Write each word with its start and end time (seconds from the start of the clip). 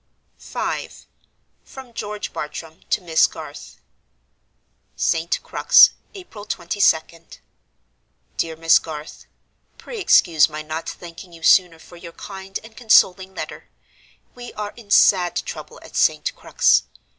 V. 0.39 0.89
From 1.63 1.93
George 1.93 2.33
Bartram 2.33 2.81
to 2.89 3.01
Miss 3.01 3.27
Garth. 3.27 3.77
"St. 4.95 5.39
Crux, 5.43 5.91
April 6.15 6.43
22d. 6.43 7.37
"DEAR 8.35 8.55
MISS 8.55 8.79
GARTH, 8.79 9.27
"Pray 9.77 9.99
excuse 10.01 10.49
my 10.49 10.63
not 10.63 10.89
thanking 10.89 11.33
you 11.33 11.43
sooner 11.43 11.77
for 11.77 11.97
your 11.97 12.13
kind 12.13 12.59
and 12.63 12.75
consoling 12.75 13.35
letter. 13.35 13.69
We 14.33 14.51
are 14.53 14.73
in 14.75 14.89
sad 14.89 15.35
trouble 15.35 15.79
at 15.83 15.95
St. 15.95 16.35
Crux. 16.35 16.85